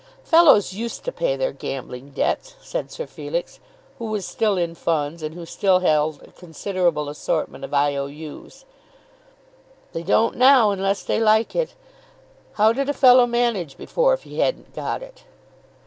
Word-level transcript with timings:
"Fellows 0.23 0.73
used 0.73 1.03
to 1.05 1.11
pay 1.11 1.35
their 1.35 1.51
gambling 1.51 2.09
debts," 2.09 2.55
said 2.59 2.89
Sir 2.89 3.05
Felix, 3.05 3.59
who 3.99 4.05
was 4.05 4.25
still 4.25 4.57
in 4.57 4.73
funds, 4.73 5.21
and 5.21 5.35
who 5.35 5.45
still 5.45 5.77
held 5.77 6.23
a 6.23 6.31
considerable 6.31 7.07
assortment 7.07 7.63
of 7.63 7.71
I. 7.71 7.95
O. 7.97 8.07
U.'s. 8.07 8.65
"They 9.93 10.01
don't 10.01 10.35
now, 10.37 10.71
unless 10.71 11.03
they 11.03 11.19
like 11.19 11.55
it. 11.55 11.75
How 12.53 12.73
did 12.73 12.89
a 12.89 12.93
fellow 12.93 13.27
manage 13.27 13.77
before, 13.77 14.15
if 14.15 14.23
he 14.23 14.39
hadn't 14.39 14.73
got 14.73 15.03
it?" 15.03 15.23